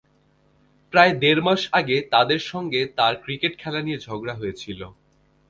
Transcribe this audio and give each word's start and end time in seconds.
প্রায় 0.93 1.13
দেড় 1.21 1.41
মাস 1.41 1.61
আগে 1.71 1.97
তাদের 2.13 2.39
সঙ্গে 2.51 2.81
তার 2.97 3.13
ক্রিকেট 3.23 3.53
খেলা 3.57 3.81
নিয়ে 3.81 3.99
ঝগড়া 3.99 4.33
হয়েছিল। 4.33 4.79